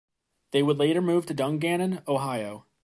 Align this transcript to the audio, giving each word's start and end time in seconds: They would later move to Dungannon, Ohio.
They 0.49 0.63
would 0.63 0.79
later 0.79 0.99
move 0.99 1.27
to 1.27 1.35
Dungannon, 1.35 2.01
Ohio. 2.07 2.65